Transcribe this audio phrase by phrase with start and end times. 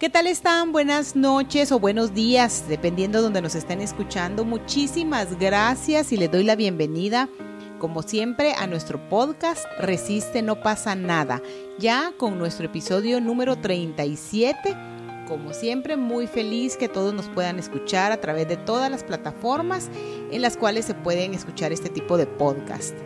[0.00, 0.72] ¿Qué tal están?
[0.72, 4.44] Buenas noches o buenos días, dependiendo de donde nos estén escuchando.
[4.44, 7.28] Muchísimas gracias y les doy la bienvenida,
[7.78, 11.40] como siempre, a nuestro podcast Resiste, no pasa nada,
[11.78, 14.76] ya con nuestro episodio número 37.
[15.28, 19.90] Como siempre, muy feliz que todos nos puedan escuchar a través de todas las plataformas
[20.32, 22.96] en las cuales se pueden escuchar este tipo de podcast.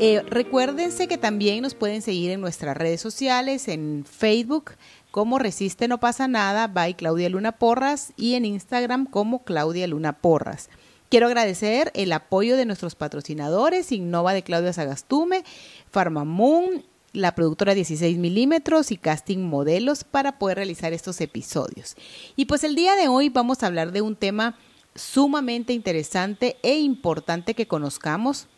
[0.00, 4.74] Eh, recuérdense que también nos pueden seguir en nuestras redes sociales, en Facebook
[5.10, 10.14] como Resiste No pasa nada, by Claudia Luna Porras y en Instagram como Claudia Luna
[10.14, 10.68] Porras.
[11.08, 15.42] Quiero agradecer el apoyo de nuestros patrocinadores, Innova de Claudia Sagastume,
[15.90, 16.84] Farmamoon,
[17.14, 21.96] la productora 16 milímetros y Casting Modelos para poder realizar estos episodios.
[22.36, 24.56] Y pues el día de hoy vamos a hablar de un tema
[24.94, 28.48] sumamente interesante e importante que conozcamos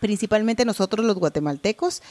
[0.00, 2.02] principalmente nosotros los guatemaltecos,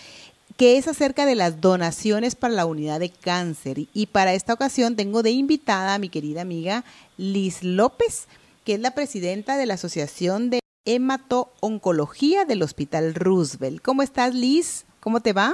[0.59, 3.77] que es acerca de las donaciones para la unidad de cáncer.
[3.94, 6.84] Y para esta ocasión tengo de invitada a mi querida amiga
[7.16, 8.28] Liz López,
[8.66, 13.81] que es la presidenta de la Asociación de Hemato-Oncología del Hospital Roosevelt.
[13.81, 14.86] ¿Cómo estás, Liz?
[15.00, 15.53] ¿Cómo te va?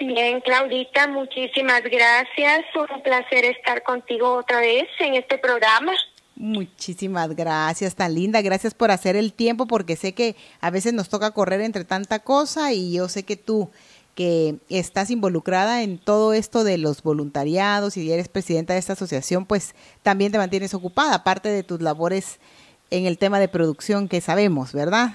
[0.00, 2.64] Bien, Claudita, muchísimas gracias.
[2.74, 5.92] Un placer estar contigo otra vez en este programa.
[6.42, 8.40] Muchísimas gracias, tan linda.
[8.40, 12.20] Gracias por hacer el tiempo porque sé que a veces nos toca correr entre tanta
[12.20, 13.70] cosa y yo sé que tú
[14.14, 19.44] que estás involucrada en todo esto de los voluntariados y eres presidenta de esta asociación,
[19.44, 22.40] pues también te mantienes ocupada, aparte de tus labores
[22.88, 25.10] en el tema de producción que sabemos, ¿verdad?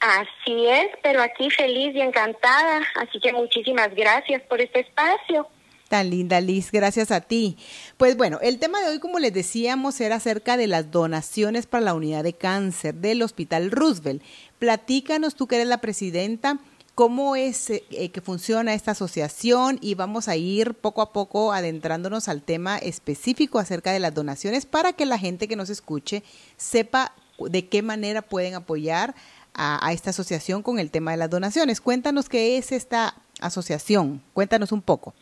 [0.00, 5.48] Así es, pero aquí feliz y encantada, así que muchísimas gracias por este espacio.
[5.88, 7.56] Tan linda, Liz, gracias a ti.
[7.96, 11.84] Pues bueno, el tema de hoy, como les decíamos, era acerca de las donaciones para
[11.84, 14.20] la unidad de cáncer del Hospital Roosevelt.
[14.58, 16.58] Platícanos, tú que eres la presidenta,
[16.96, 21.52] cómo es eh, eh, que funciona esta asociación y vamos a ir poco a poco
[21.52, 26.24] adentrándonos al tema específico acerca de las donaciones para que la gente que nos escuche
[26.56, 29.14] sepa de qué manera pueden apoyar
[29.54, 31.80] a, a esta asociación con el tema de las donaciones.
[31.80, 35.14] Cuéntanos qué es esta asociación, cuéntanos un poco.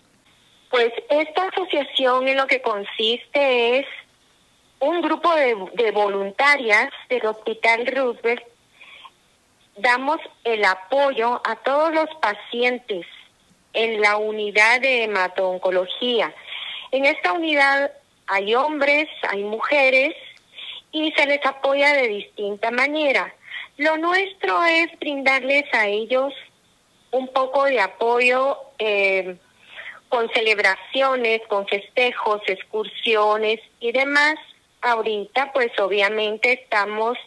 [0.74, 3.86] Pues esta asociación en lo que consiste es
[4.80, 8.42] un grupo de, voluntarias del Hospital Roosevelt.
[9.76, 13.06] Damos el apoyo a todos los pacientes
[13.72, 16.34] en la unidad de hemato-oncología.
[16.90, 17.92] En esta unidad
[18.26, 20.16] hay hombres, hay mujeres
[20.90, 23.32] y se les apoya de distinta manera.
[23.76, 26.34] Lo nuestro es brindarles a ellos
[27.12, 29.36] un poco de apoyo eh,
[30.14, 34.36] con celebraciones, con festejos, excursiones y demás.
[34.80, 37.18] Ahorita pues obviamente estamos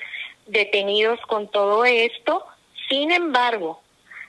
[0.46, 2.46] detenidos con todo esto.
[2.88, 3.82] Sin embargo,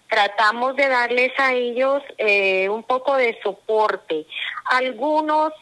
[0.09, 4.27] tratamos de darles a ellos eh, un poco de soporte.
[4.65, 5.53] Algunos,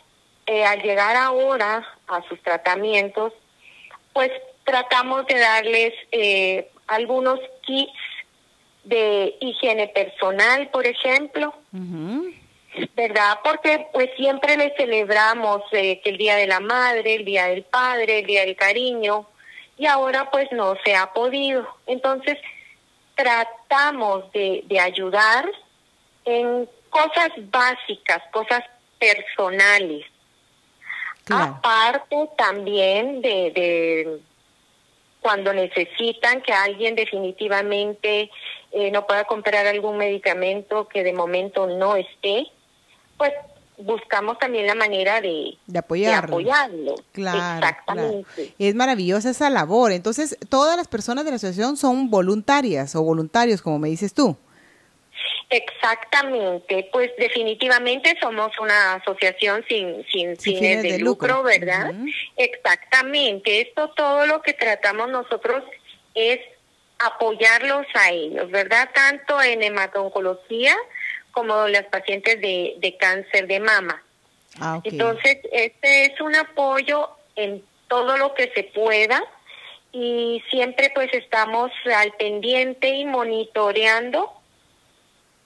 [0.46, 3.34] eh, al llegar ahora a sus tratamientos,
[4.14, 4.32] pues
[4.64, 7.92] tratamos de darles eh, algunos kits
[8.84, 11.52] de higiene personal, por ejemplo.
[12.94, 13.38] ¿Verdad?
[13.42, 17.64] Porque pues siempre le celebramos eh, que el Día de la Madre, el Día del
[17.64, 19.26] Padre, el Día del Cariño,
[19.76, 21.66] y ahora pues no se ha podido.
[21.86, 22.38] Entonces
[23.14, 25.50] tratamos de, de ayudar
[26.24, 28.62] en cosas básicas, cosas
[28.98, 30.06] personales.
[31.28, 34.20] Aparte también de, de
[35.20, 38.30] cuando necesitan que alguien definitivamente
[38.70, 42.46] eh, no pueda comprar algún medicamento que de momento no esté,
[43.16, 43.32] pues
[43.78, 46.94] buscamos también la manera de, de, apoyarlo.
[47.12, 48.54] Claro, Exactamente.
[48.58, 49.92] Es maravillosa esa labor.
[49.92, 54.36] Entonces, todas las personas de la asociación son voluntarias o voluntarios, como me dices tú.
[55.48, 61.94] Exactamente, pues definitivamente somos una asociación sin, sin, fines, de, lucro, ¿verdad?
[62.36, 65.62] Exactamente, esto todo lo que tratamos nosotros
[66.14, 66.40] es
[66.98, 68.90] apoyarlos a ellos, ¿verdad?
[68.92, 70.74] Tanto en hematoncología
[71.36, 74.02] como las pacientes de, de cáncer de mama.
[74.58, 79.22] Ah, Entonces, este es un apoyo en todo lo que se pueda
[79.92, 84.32] y siempre pues estamos al pendiente y monitoreando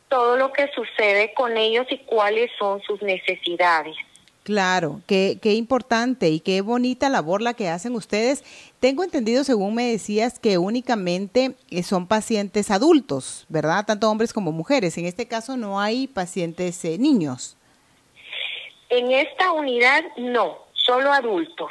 [0.08, 3.96] todo lo que sucede con ellos y cuáles son sus necesidades.
[4.44, 8.44] Claro, qué, qué importante y qué bonita labor la que hacen ustedes.
[8.80, 13.84] Tengo entendido, según me decías, que únicamente eh, son pacientes adultos, ¿verdad?
[13.84, 14.96] Tanto hombres como mujeres.
[14.96, 17.58] En este caso no hay pacientes eh, niños.
[18.88, 21.70] En esta unidad no, solo adultos.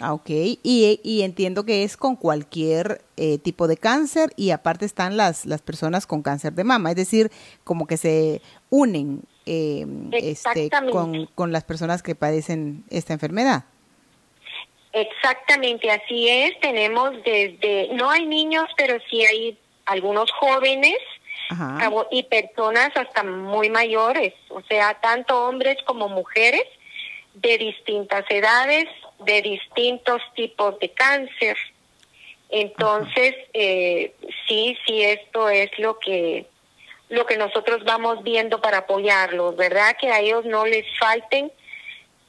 [0.00, 0.30] Ah, ok.
[0.30, 5.44] Y, y entiendo que es con cualquier eh, tipo de cáncer y aparte están las,
[5.44, 7.30] las personas con cáncer de mama, es decir,
[7.64, 8.40] como que se
[8.70, 13.64] unen eh, este, con, con las personas que padecen esta enfermedad.
[14.92, 16.58] Exactamente, así es.
[16.60, 20.98] Tenemos desde, no hay niños, pero sí hay algunos jóvenes
[22.10, 26.64] y personas hasta muy mayores, o sea, tanto hombres como mujeres
[27.34, 28.86] de distintas edades,
[29.20, 31.56] de distintos tipos de cáncer.
[32.50, 34.14] Entonces, eh,
[34.46, 36.46] sí, sí, esto es lo que
[37.10, 39.96] lo que nosotros vamos viendo para apoyarlos, ¿verdad?
[39.98, 41.50] Que a ellos no les falten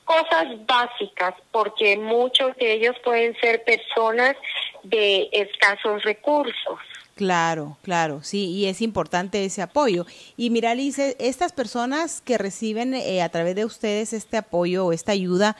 [0.10, 4.36] cosas básicas, porque muchos de ellos pueden ser personas
[4.82, 6.80] de escasos recursos.
[7.14, 10.08] Claro, claro, sí, y es importante ese apoyo.
[10.36, 14.94] Y mira, Lice, estas personas que reciben eh, a través de ustedes este apoyo o
[14.94, 15.56] esta ayuda,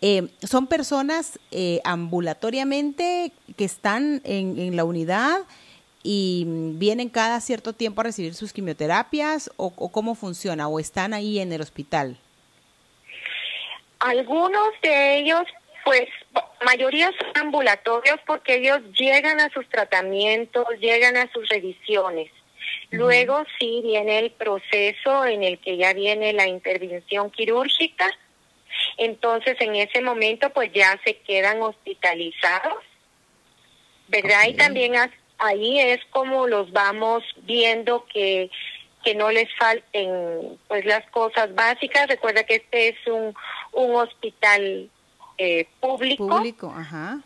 [0.00, 5.42] eh, ¿son personas eh, ambulatoriamente que están en, en, la unidad
[6.02, 10.66] y vienen cada cierto tiempo a recibir sus quimioterapias o, o cómo funciona?
[10.66, 12.18] ¿O están ahí en el hospital?
[14.02, 15.44] Algunos de ellos
[15.84, 16.08] pues
[16.64, 22.30] mayoría son ambulatorios porque ellos llegan a sus tratamientos, llegan a sus revisiones.
[22.90, 28.10] Luego sí viene el proceso en el que ya viene la intervención quirúrgica.
[28.96, 32.82] Entonces en ese momento pues ya se quedan hospitalizados.
[34.08, 34.46] ¿Verdad?
[34.48, 34.94] Y también
[35.38, 38.50] ahí es como los vamos viendo que
[39.02, 42.08] que no les falten pues las cosas básicas.
[42.08, 43.34] Recuerda que este es un,
[43.72, 44.90] un hospital
[45.38, 46.28] eh, público.
[46.28, 47.20] Público, ajá.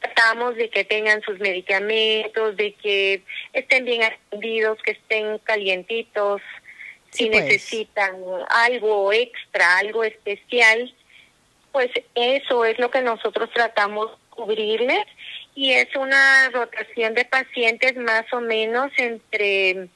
[0.00, 3.22] Tratamos de que tengan sus medicamentos, de que
[3.52, 6.42] estén bien atendidos, que estén calientitos,
[7.10, 7.44] si pues.
[7.44, 8.16] necesitan
[8.48, 10.92] algo extra, algo especial,
[11.70, 15.04] pues eso es lo que nosotros tratamos de cubrirles
[15.54, 19.88] y es una rotación de pacientes más o menos entre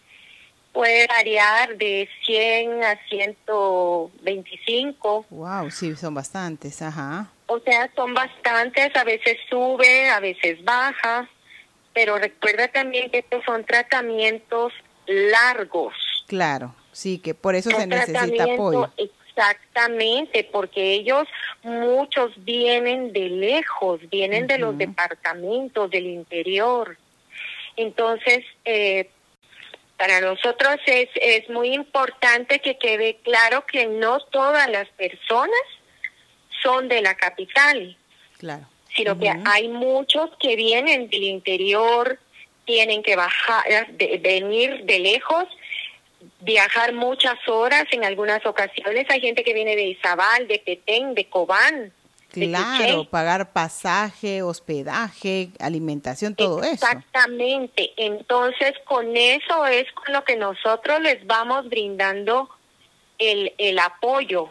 [0.76, 5.24] puede variar de 100 a 125.
[5.30, 7.30] Wow, sí, son bastantes, ajá.
[7.46, 11.30] O sea, son bastantes, a veces sube, a veces baja,
[11.94, 14.74] pero recuerda también que estos son tratamientos
[15.06, 15.94] largos.
[16.26, 18.92] Claro, sí, que por eso se necesita apoyo.
[18.98, 21.26] Exactamente, porque ellos,
[21.62, 26.98] muchos vienen de lejos, vienen de los departamentos, del interior.
[27.76, 29.08] Entonces, eh,
[29.96, 35.60] para nosotros es, es muy importante que quede claro que no todas las personas
[36.62, 37.96] son de la capital,
[38.38, 38.66] claro.
[38.94, 42.18] sino que hay muchos que vienen del interior,
[42.64, 45.44] tienen que bajar, de, venir de lejos,
[46.40, 49.06] viajar muchas horas en algunas ocasiones.
[49.08, 51.92] Hay gente que viene de Izabal, de Petén, de Cobán,
[52.44, 56.72] Claro, pagar pasaje, hospedaje, alimentación, todo eso.
[56.72, 57.92] Exactamente.
[57.96, 62.48] Entonces, con eso es con lo que nosotros les vamos brindando
[63.18, 64.48] el, el apoyo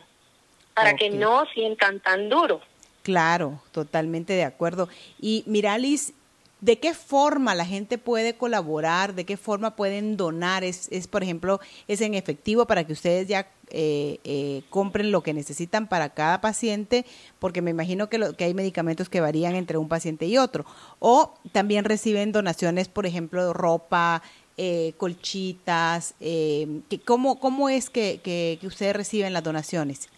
[0.73, 2.61] para que no sientan tan duro.
[3.03, 4.89] Claro, totalmente de acuerdo.
[5.19, 6.13] Y Miralis,
[6.61, 9.13] ¿De qué forma la gente puede colaborar?
[9.13, 10.63] ¿De qué forma pueden donar?
[10.63, 15.21] ¿Es, es por ejemplo, es en efectivo para que ustedes ya eh, eh, compren lo
[15.21, 17.05] que necesitan para cada paciente?
[17.39, 20.65] Porque me imagino que, lo, que hay medicamentos que varían entre un paciente y otro.
[20.99, 24.23] O también reciben donaciones, por ejemplo, de ropa,
[24.57, 26.15] eh, colchitas.
[26.21, 30.09] Eh, ¿cómo, ¿Cómo es que, que, que ustedes reciben las donaciones?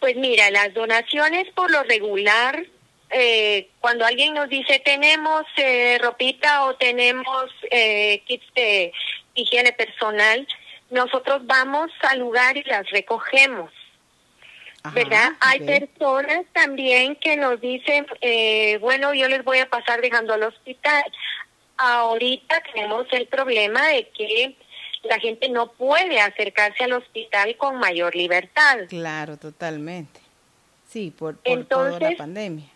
[0.00, 2.66] Pues mira, las donaciones por lo regular
[3.16, 8.92] eh, cuando alguien nos dice tenemos eh, ropita o tenemos eh, kits de
[9.34, 10.46] higiene personal,
[10.90, 13.70] nosotros vamos al lugar y las recogemos.
[14.92, 15.32] ¿Verdad?
[15.40, 20.42] Hay personas también que nos dicen, eh, bueno, yo les voy a pasar dejando al
[20.42, 21.04] hospital.
[21.78, 24.54] Ahorita tenemos el problema de que
[25.04, 28.80] la gente no puede acercarse al hospital con mayor libertad.
[28.90, 30.20] Claro, totalmente.
[30.86, 32.73] Sí, por, por toda la pandemia.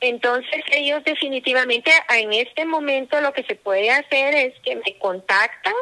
[0.00, 5.74] Entonces ellos definitivamente en este momento lo que se puede hacer es que me contactan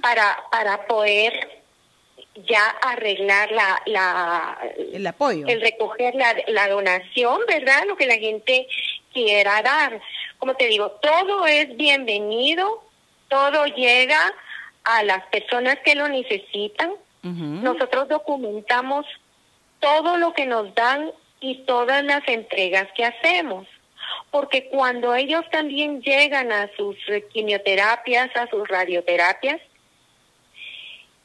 [0.00, 1.62] para para poder
[2.48, 4.58] ya arreglar la, la
[4.92, 5.46] el apoyo.
[5.46, 8.66] el recoger la, la donación verdad lo que la gente
[9.12, 10.00] quiera dar.
[10.38, 12.82] Como te digo todo es bienvenido
[13.32, 14.20] todo llega
[14.84, 16.92] a las personas que lo necesitan.
[17.22, 19.06] Nosotros documentamos
[19.80, 21.12] todo lo que nos dan
[21.42, 23.66] y todas las entregas que hacemos.
[24.30, 26.96] Porque cuando ellos también llegan a sus
[27.32, 29.60] quimioterapias, a sus radioterapias,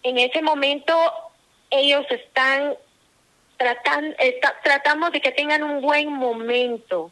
[0.04, 0.94] en ese momento
[1.70, 2.76] ellos están
[3.58, 4.16] tratando,
[4.64, 7.12] tratamos de que tengan un buen momento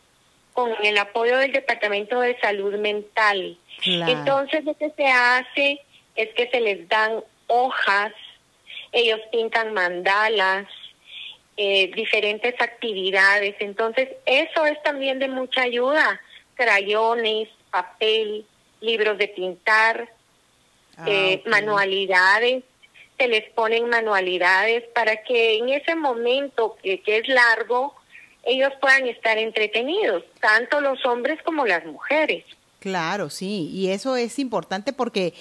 [0.53, 3.57] con el apoyo del Departamento de Salud Mental.
[3.83, 5.81] Entonces lo que se hace
[6.15, 8.13] es que se les dan hojas,
[8.91, 10.65] ellos pintan mandalas,
[11.57, 13.55] eh, diferentes actividades.
[13.59, 16.19] Entonces, eso es también de mucha ayuda.
[16.55, 18.45] Crayones, papel,
[18.81, 20.09] libros de pintar,
[20.97, 22.63] ah, eh, manualidades.
[23.17, 27.95] Se les ponen manualidades para que en ese momento que, que es largo,
[28.43, 32.43] ellos puedan estar entretenidos, tanto los hombres como las mujeres.
[32.79, 35.33] Claro, sí, y eso es importante porque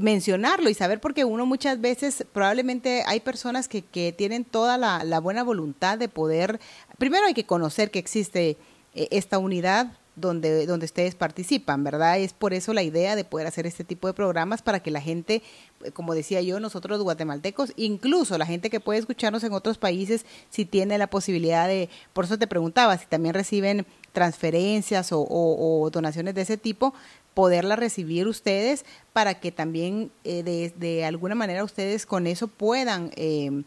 [0.00, 5.02] mencionarlo y saber porque uno muchas veces probablemente hay personas que, que tienen toda la,
[5.04, 6.60] la, buena voluntad de poder,
[6.98, 8.56] primero hay que conocer que existe
[8.94, 12.18] eh, esta unidad donde, donde ustedes participan, ¿verdad?
[12.18, 15.00] Es por eso la idea de poder hacer este tipo de programas para que la
[15.00, 15.42] gente,
[15.82, 19.78] eh, como decía yo, nosotros los guatemaltecos, incluso la gente que puede escucharnos en otros
[19.78, 25.26] países, si tiene la posibilidad de, por eso te preguntaba, si también reciben transferencias o,
[25.28, 26.92] o donaciones de ese tipo,
[27.34, 33.10] poderla recibir ustedes para que también eh, de, de, alguna manera ustedes con eso puedan
[33.16, 33.62] eh,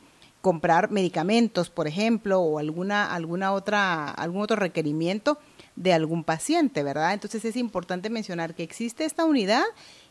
[0.45, 5.39] comprar medicamentos, por ejemplo, o alguna, alguna otra, algún otro requerimiento
[5.75, 7.13] de algún paciente, ¿verdad?
[7.13, 9.63] Entonces es importante mencionar que existe esta unidad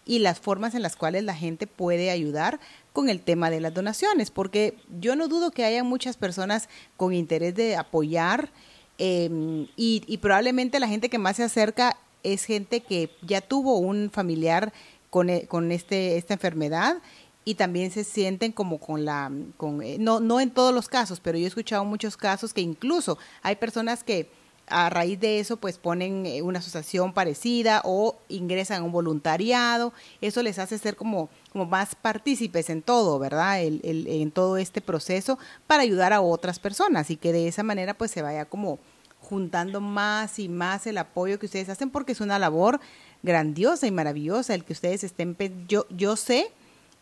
[0.04, 2.58] y las formas en las cuales la gente puede ayudar
[2.92, 7.12] con el tema de las donaciones, porque yo no dudo que haya muchas personas con
[7.12, 8.50] interés de apoyar
[8.98, 9.28] eh,
[9.76, 14.10] y, y, probablemente la gente que más se acerca es gente que ya tuvo un
[14.10, 14.72] familiar
[15.10, 16.96] con, e, con este, esta enfermedad
[17.44, 21.20] y también se sienten como con la, con, eh, no, no en todos los casos,
[21.20, 24.28] pero yo he escuchado muchos casos que incluso hay personas que
[24.66, 29.92] a raíz de eso pues ponen eh, una asociación parecida o ingresan a un voluntariado,
[30.22, 33.62] eso les hace ser como, como más partícipes en todo, ¿verdad?
[33.62, 37.62] El, el, en todo este proceso para ayudar a otras personas y que de esa
[37.62, 38.78] manera pues se vaya como
[39.24, 42.80] juntando más y más el apoyo que ustedes hacen porque es una labor
[43.22, 46.52] grandiosa y maravillosa el que ustedes estén yo yo sé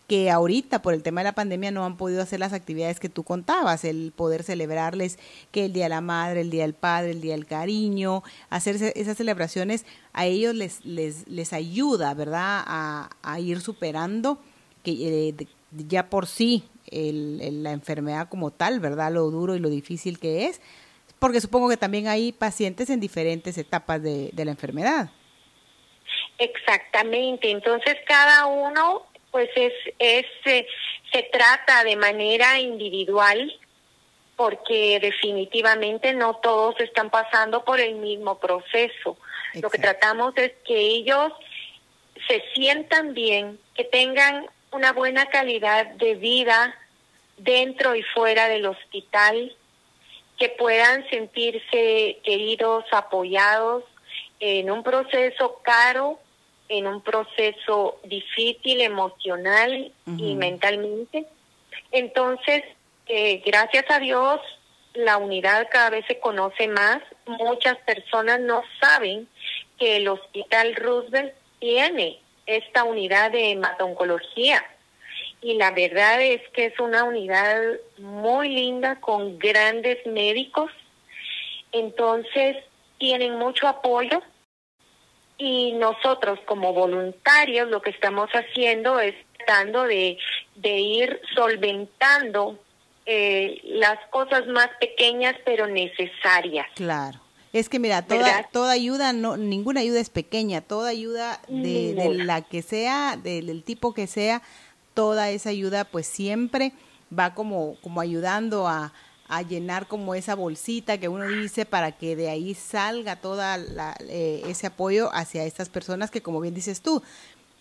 [0.07, 3.09] que ahorita por el tema de la pandemia no han podido hacer las actividades que
[3.09, 5.19] tú contabas, el poder celebrarles
[5.51, 8.77] que el Día de la Madre, el Día del Padre, el Día del Cariño, hacer
[8.77, 14.39] esas celebraciones, a ellos les, les, les ayuda, ¿verdad?, a, a ir superando
[14.83, 15.47] que eh,
[15.89, 20.47] ya por sí el, la enfermedad como tal, ¿verdad?, lo duro y lo difícil que
[20.47, 20.61] es,
[21.23, 25.09] porque supongo que también hay pacientes en diferentes etapas de, de la enfermedad.
[26.37, 30.67] Exactamente, entonces cada uno pues es, es eh,
[31.13, 33.57] se trata de manera individual
[34.35, 39.17] porque definitivamente no todos están pasando por el mismo proceso.
[39.55, 39.61] Exacto.
[39.61, 41.33] Lo que tratamos es que ellos
[42.27, 46.75] se sientan bien, que tengan una buena calidad de vida
[47.37, 49.55] dentro y fuera del hospital,
[50.43, 53.85] que puedan sentirse queridos, apoyados
[54.41, 56.19] en un proceso caro,
[56.69, 60.21] en un proceso difícil emocional uh -huh.
[60.21, 61.27] y mentalmente.
[61.93, 62.65] Entonces,
[63.07, 64.41] eh, gracias a Dios,
[64.95, 66.99] la unidad cada vez se conoce más.
[67.25, 69.29] Muchas personas no saben
[69.79, 74.61] que el Hospital Roosevelt tiene esta unidad de hematoncología
[75.43, 77.61] y la verdad es que es una unidad
[77.99, 80.71] muy linda con grandes médicos.
[81.73, 82.57] Entonces,
[82.99, 84.23] tienen mucho apoyo
[85.37, 90.17] y nosotros como voluntarios lo que estamos haciendo es tratando de,
[90.55, 92.61] de ir solventando
[93.05, 96.69] eh, las cosas más pequeñas pero necesarias.
[96.77, 97.19] Claro.
[97.53, 102.15] Es que mira, toda, toda ayuda, no, ninguna ayuda es pequeña, toda ayuda de, de
[102.15, 104.41] la que sea, del, del tipo que sea,
[104.95, 106.73] toda esa ayuda pues siempre
[107.17, 108.93] va como, como ayudando a,
[109.29, 113.97] a llenar como esa bolsita que uno dice para que de ahí salga toda la,
[114.01, 117.03] eh, ese apoyo hacia estas personas que como bien dices tú,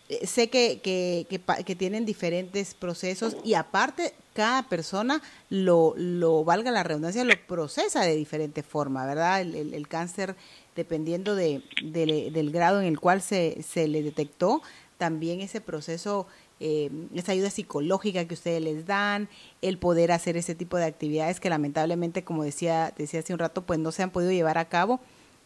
[0.10, 6.44] eh, sé que, que, que, que, tienen diferentes procesos y aparte cada persona lo, lo,
[6.44, 9.40] valga la redundancia, lo procesa de diferente forma, ¿verdad?
[9.40, 10.36] El, el, cáncer,
[10.76, 14.62] dependiendo de, de, del grado en el cual se, se le detectó,
[14.98, 16.28] también ese proceso
[16.62, 19.28] eh, esa ayuda psicológica que ustedes les dan,
[19.64, 23.64] el poder hacer ese tipo de actividades que lamentablemente, como decía, decía hace un rato,
[23.64, 25.00] pues no se han podido llevar a cabo.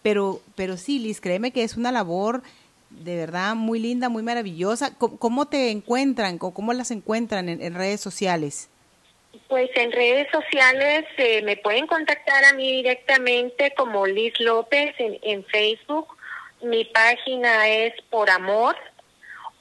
[0.04, 2.44] Pero, pero sí, Liz, créeme que es una labor
[2.90, 4.96] de verdad muy linda, muy maravillosa.
[4.98, 6.38] ¿Cómo, te encuentran?
[6.38, 8.70] ¿Cómo las encuentran en, en, redes sociales?
[9.48, 15.18] Pues en redes sociales eh, me pueden contactar a mí directamente como Liz López en,
[15.24, 16.08] en Facebook.
[16.62, 18.76] Mi página es Por Amor,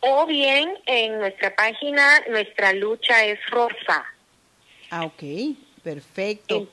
[0.06, 4.04] o bien en nuestra página nuestra lucha es rosa.
[4.90, 5.22] Ah, ok,
[5.82, 6.68] perfecto.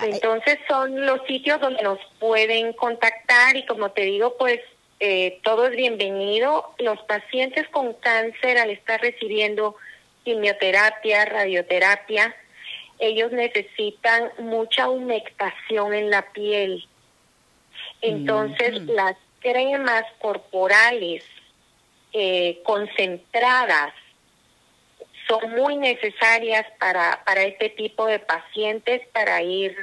[0.00, 4.60] Entonces son los sitios donde nos pueden contactar y como te digo, pues
[5.00, 6.74] eh, todo es bienvenido.
[6.78, 9.76] Los pacientes con cáncer al estar recibiendo
[10.24, 12.36] quimioterapia, radioterapia,
[12.98, 16.86] ellos necesitan mucha humectación en la piel.
[18.02, 21.24] Entonces, las cremas corporales
[22.12, 23.92] eh, concentradas
[25.28, 29.74] son muy necesarias para, para este tipo de pacientes para ir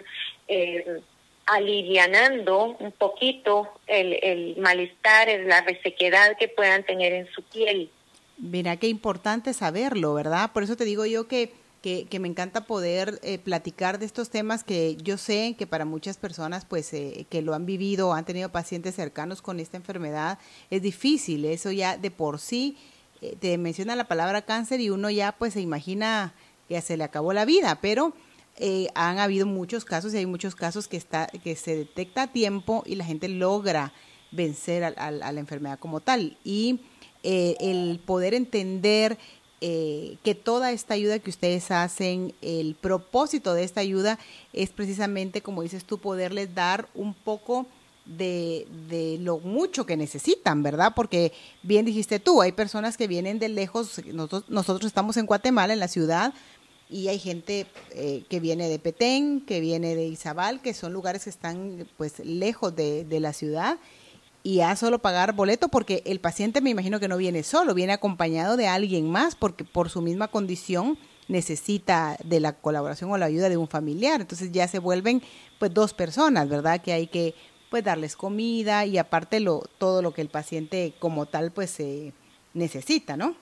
[0.47, 1.01] eh,
[1.45, 7.89] alivianando un poquito el, el malestar, la resequedad que puedan tener en su piel.
[8.37, 10.51] Mira, qué importante saberlo, ¿verdad?
[10.53, 14.63] Por eso te digo yo que, que, me encanta poder eh, platicar de estos temas
[14.63, 18.49] que yo sé que para muchas personas, pues, eh, que lo han vivido han tenido
[18.49, 21.45] pacientes cercanos con esta enfermedad, es difícil.
[21.45, 22.77] Eso ya de por sí
[23.21, 26.33] eh, te menciona la palabra cáncer y uno ya, pues, se imagina
[26.67, 28.13] que se le acabó la vida, pero
[28.93, 32.83] han habido muchos casos y hay muchos casos que, está, que se detecta a tiempo
[32.85, 33.93] y la gente logra
[34.31, 36.37] vencer a la enfermedad como tal.
[36.43, 36.81] Y
[37.21, 39.17] eh, el poder entender
[39.61, 44.17] eh, que toda esta ayuda que ustedes hacen, el propósito de esta ayuda
[44.53, 47.67] es precisamente, como dices tú, poderles dar un poco
[48.05, 50.93] de, de, lo mucho que necesitan, ¿verdad?
[50.95, 55.73] Porque bien dijiste tú, hay personas que vienen de lejos, nosotros, nosotros estamos en Guatemala,
[55.73, 56.33] en la ciudad,
[56.89, 61.25] y hay gente eh, que viene de Petén, que viene de Izabal, que son lugares
[61.25, 63.77] que están pues lejos de, de la ciudad
[64.43, 67.93] y a solo pagar boleto porque el paciente me imagino que no viene solo, viene
[67.93, 73.27] acompañado de alguien más porque por su misma condición necesita de la colaboración o la
[73.27, 74.21] ayuda de un familiar.
[74.21, 75.21] Entonces ya se vuelven
[75.59, 76.81] pues dos personas, ¿verdad?
[76.81, 77.35] Que hay que
[77.69, 82.13] pues darles comida y aparte lo todo lo que el paciente como tal pues eh,
[82.53, 83.35] necesita, ¿no?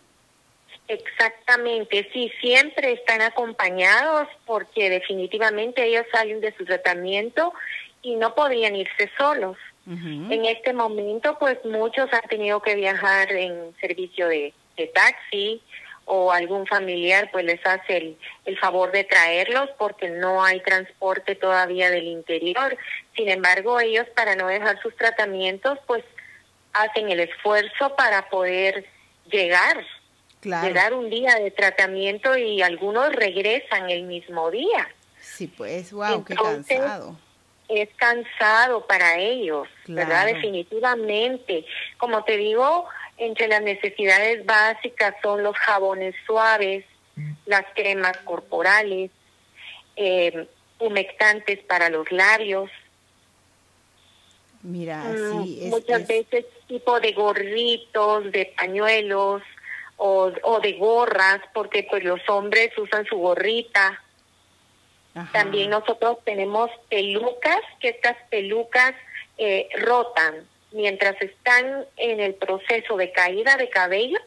[0.89, 7.53] Exactamente, sí, siempre están acompañados porque definitivamente ellos salen de su tratamiento
[8.01, 9.57] y no podrían irse solos.
[9.89, 14.53] En este momento, pues muchos han tenido que viajar en servicio de,
[14.93, 15.61] taxi
[16.05, 21.35] o algún familiar pues les hace el, el, favor de traerlos porque no hay transporte
[21.35, 22.77] todavía del interior.
[23.15, 26.03] Sin embargo, ellos para no dejar sus tratamientos pues
[26.73, 28.85] hacen el esfuerzo para poder
[29.31, 29.83] llegar,
[30.43, 34.87] llegar un día de tratamiento y algunos regresan el mismo día.
[35.19, 37.17] Sí, pues, wow, qué cansado
[37.69, 40.25] es cansado para ellos, ¿verdad?
[40.27, 41.65] Definitivamente.
[41.97, 42.85] Como te digo,
[43.17, 47.31] entre las necesidades básicas son los jabones suaves, mm.
[47.45, 49.11] las cremas corporales,
[49.95, 50.47] eh,
[50.79, 52.69] humectantes para los labios.
[54.61, 59.41] Mira, mm, sí, muchas veces tipo de gorritos, de pañuelos
[59.97, 64.01] o, o de gorras, porque pues los hombres usan su gorrita
[65.31, 68.93] también nosotros tenemos pelucas, que estas pelucas
[69.37, 74.19] eh, rotan mientras están en el proceso de caída de cabello.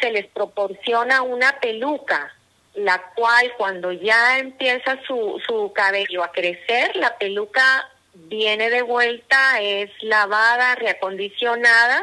[0.00, 2.34] Se les proporciona una peluca,
[2.74, 9.60] la cual cuando ya empieza su, su cabello a crecer, la peluca viene de vuelta,
[9.60, 12.02] es lavada, reacondicionada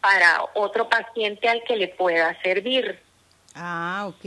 [0.00, 3.00] para otro paciente al que le pueda servir.
[3.54, 4.24] Ah, ok.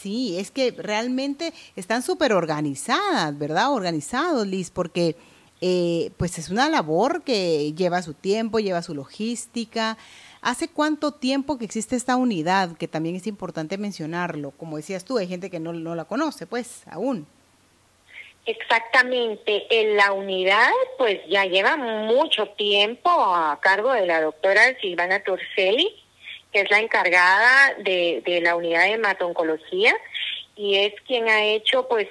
[0.00, 3.72] Sí, es que realmente están súper organizadas, ¿verdad?
[3.72, 5.16] Organizados, Liz, porque
[5.60, 9.98] eh, pues es una labor que lleva su tiempo, lleva su logística.
[10.40, 12.76] ¿Hace cuánto tiempo que existe esta unidad?
[12.76, 14.52] Que también es importante mencionarlo.
[14.52, 17.26] Como decías tú, hay gente que no, no la conoce, pues, aún.
[18.46, 25.22] Exactamente, en la unidad pues ya lleva mucho tiempo a cargo de la doctora Silvana
[25.22, 25.94] Torcelli,
[26.52, 29.94] que es la encargada de, de la unidad de hematoncología
[30.56, 32.08] y es quien ha hecho pues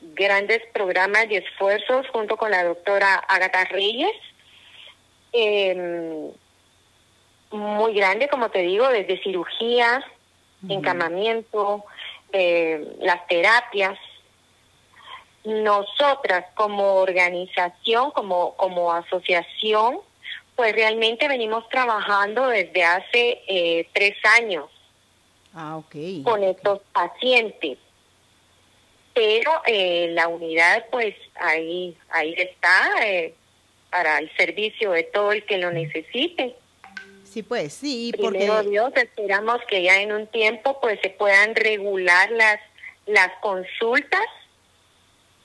[0.00, 4.14] grandes programas y esfuerzos junto con la doctora Agatha Reyes.
[5.32, 6.30] Em,
[7.50, 10.04] muy grande, como te digo, desde cirugía,
[10.68, 11.84] encamamiento,
[12.32, 13.98] eh, las terapias.
[15.44, 20.00] Nosotras como organización, como, como asociación,
[20.58, 24.68] pues realmente venimos trabajando desde hace eh, tres años
[25.54, 25.80] ah,
[26.24, 27.78] con estos pacientes.
[29.14, 33.34] Pero eh, la unidad, pues ahí, ahí está eh,
[33.88, 36.56] para el servicio de todo el que lo necesite.
[37.22, 38.70] Sí, pues sí, Primero porque...
[38.70, 42.58] Dios, esperamos que ya en un tiempo pues se puedan regular las,
[43.06, 44.26] las consultas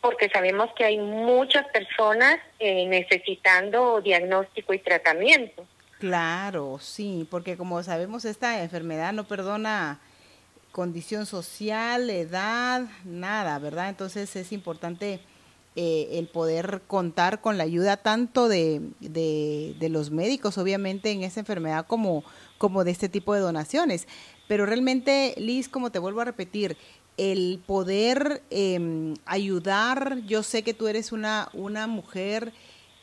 [0.03, 5.65] porque sabemos que hay muchas personas eh, necesitando diagnóstico y tratamiento.
[5.99, 10.01] Claro, sí, porque como sabemos esta enfermedad no perdona
[10.73, 13.87] condición social, edad, nada, ¿verdad?
[13.87, 15.21] Entonces es importante
[15.77, 21.39] eh, el poder contar con la ayuda tanto de, de, los médicos, obviamente, en esa
[21.39, 22.25] enfermedad como,
[22.57, 24.09] como de este tipo de donaciones.
[24.49, 26.75] Pero realmente, Liz, como te vuelvo a repetir,
[27.17, 32.53] el poder eh, ayudar, yo sé que tú eres una, una mujer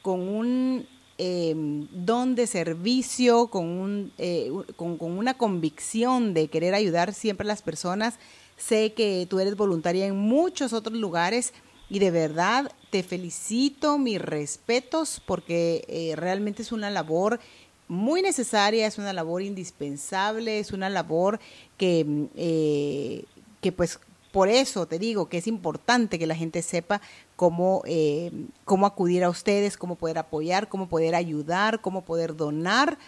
[0.02, 0.86] con un
[1.18, 7.44] eh, don de servicio, con, un, eh, con, con, una convicción de querer ayudar siempre
[7.44, 8.18] a las personas.
[8.56, 11.52] Sé que tú eres voluntaria en muchos otros lugares
[11.90, 17.40] y de verdad te felicito, mis respetos, porque eh, realmente es una labor
[17.88, 21.40] muy necesaria, es una labor indispensable, es una labor
[21.76, 23.24] que, eh,
[23.60, 23.98] que pues
[24.32, 27.00] por eso te digo que es importante que la gente sepa
[27.36, 28.30] cómo, eh,
[28.64, 32.98] cómo acudir a ustedes, cómo poder apoyar, cómo poder ayudar, cómo poder donar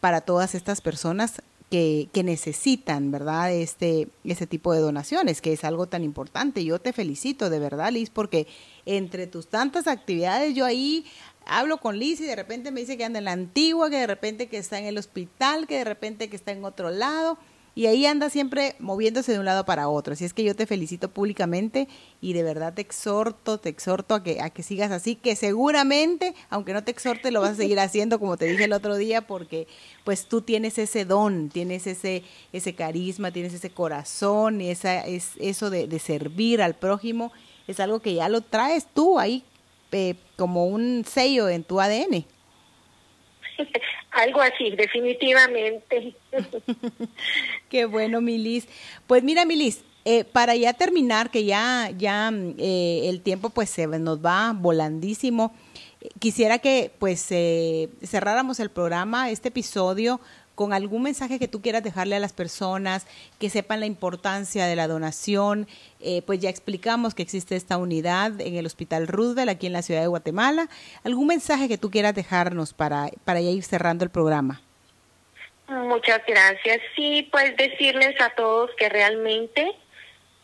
[0.00, 3.52] para todas estas personas que, que, necesitan, ¿verdad?
[3.52, 6.64] Este, este tipo de donaciones, que es algo tan importante.
[6.64, 8.46] Yo te felicito, de verdad, Liz, porque
[8.86, 11.04] entre tus tantas actividades, yo ahí
[11.44, 14.06] hablo con Liz y de repente me dice que anda en la antigua, que de
[14.06, 17.38] repente que está en el hospital, que de repente que está en otro lado
[17.78, 20.14] y ahí anda siempre moviéndose de un lado para otro.
[20.14, 21.86] Así es que yo te felicito públicamente
[22.20, 26.34] y de verdad te exhorto, te exhorto a que, a que sigas así, que seguramente,
[26.50, 29.28] aunque no te exhorte, lo vas a seguir haciendo como te dije el otro día,
[29.28, 29.68] porque
[30.02, 35.34] pues tú tienes ese don, tienes ese, ese carisma, tienes ese corazón, y esa, es,
[35.38, 37.30] eso de, servir al prójimo,
[37.68, 39.44] es algo que ya lo traes tú ahí
[39.92, 42.24] eh, como un sello en tu ADN.
[44.12, 46.14] Algo así, definitivamente.
[47.68, 48.68] Qué bueno, Milis.
[49.06, 53.86] Pues mira, Milis, eh, para ya terminar, que ya, ya eh, el tiempo pues se
[53.86, 55.54] nos va volandísimo,
[56.18, 60.20] quisiera que pues eh, cerráramos el programa, este episodio,
[60.58, 63.06] con algún mensaje que tú quieras dejarle a las personas,
[63.38, 65.68] que sepan la importancia de la donación.
[66.00, 69.82] Eh, pues ya explicamos que existe esta unidad en el Hospital Roosevelt aquí en la
[69.82, 70.68] ciudad de Guatemala.
[71.04, 74.60] ¿Algún mensaje que tú quieras dejarnos para, para ya ir cerrando el programa?
[75.68, 76.80] Muchas gracias.
[76.96, 79.70] Sí, pues decirles a todos que realmente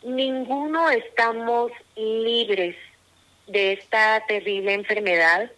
[0.01, 2.77] ninguno estamos libres
[3.47, 5.51] de esta terrible enfermedad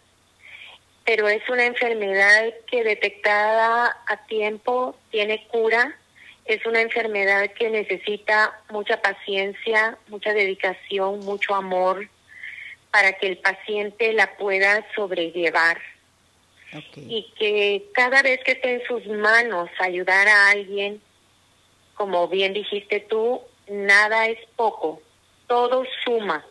[1.08, 5.96] pero es una enfermedad que detectada a tiempo tiene cura.
[6.44, 12.06] Es una enfermedad que necesita mucha paciencia, mucha dedicación, mucho amor
[12.90, 15.80] para que el paciente la pueda sobrellevar.
[16.96, 21.00] Y que cada vez que esté en sus manos ayudar a alguien,
[21.94, 25.00] como bien dijiste tú, nada es poco,
[25.46, 26.44] todo suma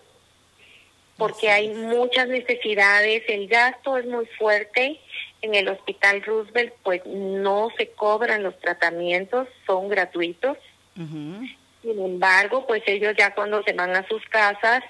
[1.18, 5.00] porque hay muchas necesidades, el gasto es muy fuerte.
[5.42, 10.58] En el Hospital Roosevelt, pues no se cobran los tratamientos, son gratuitos.
[10.96, 14.84] Sin embargo, pues ellos ya cuando se van a sus casas,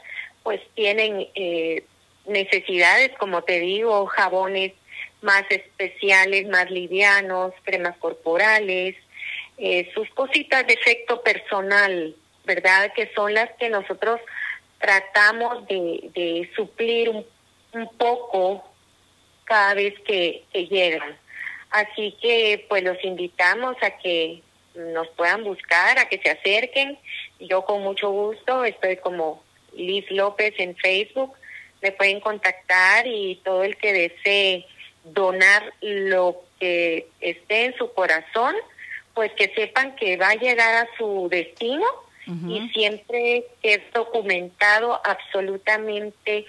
[0.43, 1.83] pues tienen eh,
[2.25, 4.73] necesidades, como te digo, jabones
[5.21, 8.95] más especiales, más livianos, cremas corporales,
[9.57, 12.93] eh, sus cositas de efecto personal, ¿verdad?
[12.95, 14.21] Que son las que nosotros
[14.79, 17.25] tratamos de, de suplir un,
[17.73, 18.63] un, poco
[19.45, 21.17] cada vez que, que llegan.
[21.69, 24.41] Así que pues los invitamos a que
[24.75, 26.97] nos puedan buscar, a que se acerquen.
[27.39, 31.33] Yo con mucho gusto estoy como Liz López en Facebook.
[31.81, 34.65] Me pueden contactar y todo el que desee
[35.03, 38.55] donar lo que esté en su corazón,
[39.13, 41.85] pues que sepan que va a llegar a su destino
[42.27, 46.45] y siempre es documentado absolutamente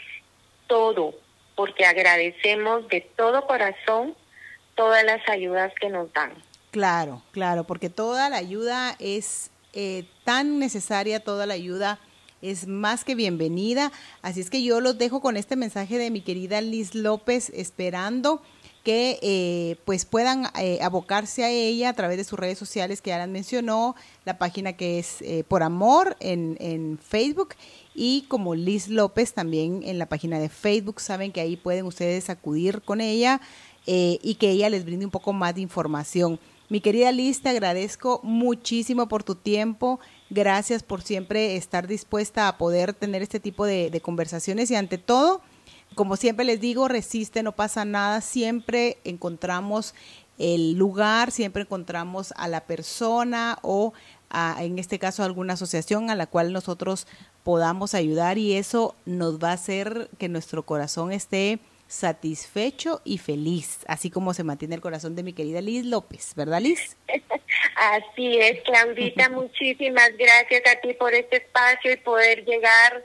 [0.67, 1.15] todo,
[1.55, 4.15] porque agradecemos de todo corazón
[4.75, 6.33] todas las ayudas que nos dan.
[6.71, 11.99] Claro, claro, porque toda la ayuda es eh, tan necesaria, toda la ayuda
[12.43, 13.91] es más que bienvenida.
[14.23, 18.43] Así es que yo los dejo con este mensaje de mi querida Liz López, esperando
[18.89, 23.11] que eh, pues puedan eh, abocarse a ella a través de sus redes sociales que
[23.11, 27.51] ya las mencionó, la página que es eh, Por Amor en, en Facebook
[27.95, 32.31] y como Liz López también en la página de Facebook, saben que ahí pueden ustedes
[32.31, 33.43] acudir con ella
[33.85, 36.41] y que ella les brinde un poco más de información.
[36.71, 40.01] Mi querida Liz, te agradezco muchísimo por tu tiempo.
[40.31, 45.43] Gracias por siempre estar dispuesta a poder tener este tipo de conversaciones y ante todo,
[45.99, 49.97] como siempre les digo, resiste, no pasa nada, siempre encontramos
[50.39, 53.93] el lugar, siempre encontramos a la persona o
[54.31, 57.09] a, en este caso alguna asociación a la cual nosotros
[57.43, 61.59] podamos ayudar y eso nos va a hacer que nuestro corazón esté
[61.89, 66.61] satisfecho y feliz, así como se mantiene el corazón de mi querida Liz López, ¿verdad
[66.61, 66.97] Liz?
[67.75, 73.03] Así es, Claudita, muchísimas gracias a ti por este espacio y poder llegar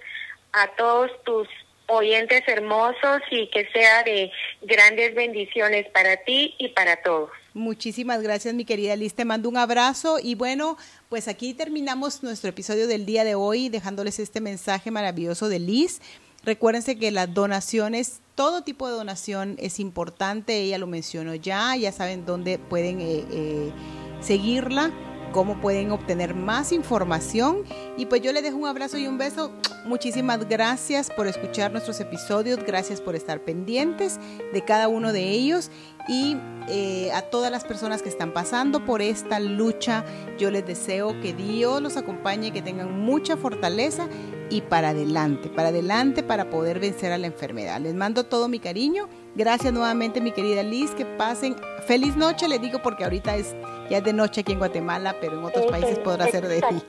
[0.51, 1.47] a todos tus
[1.93, 7.29] oyentes hermosos y que sea de grandes bendiciones para ti y para todos.
[7.53, 9.13] Muchísimas gracias, mi querida Liz.
[9.13, 10.77] Te mando un abrazo y bueno,
[11.09, 16.01] pues aquí terminamos nuestro episodio del día de hoy dejándoles este mensaje maravilloso de Liz.
[16.43, 21.91] Recuérdense que las donaciones, todo tipo de donación es importante, ella lo mencionó ya, ya
[21.91, 23.71] saben dónde pueden eh, eh,
[24.19, 24.91] seguirla
[25.33, 27.63] cómo pueden obtener más información.
[27.97, 29.51] Y pues yo les dejo un abrazo y un beso.
[29.83, 34.17] Muchísimas gracias por escuchar nuestros episodios, gracias por estar pendientes
[34.53, 35.69] de cada uno de ellos
[36.07, 36.37] y
[36.69, 40.05] eh, a todas las personas que están pasando por esta lucha,
[40.37, 44.07] yo les deseo que Dios los acompañe, que tengan mucha fortaleza
[44.53, 47.79] y para adelante, para adelante para poder vencer a la enfermedad.
[47.79, 49.09] Les mando todo mi cariño.
[49.35, 51.55] Gracias nuevamente mi querida Liz, que pasen
[51.87, 53.55] feliz noche, les digo porque ahorita es
[53.89, 56.83] ya es de noche aquí en Guatemala, pero en otros países podrá ser de día.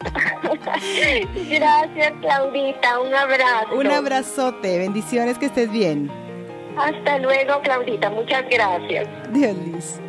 [1.58, 3.00] Gracias, Claudita.
[3.00, 3.74] Un abrazo.
[3.74, 4.78] Un abrazote.
[4.78, 6.10] Bendiciones, que estés bien.
[6.76, 8.10] Hasta luego, Claudita.
[8.10, 9.08] Muchas gracias.
[9.32, 10.00] Dios, Liz.